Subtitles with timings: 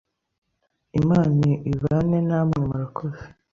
[0.99, 3.23] Imana ibane namwe murakoze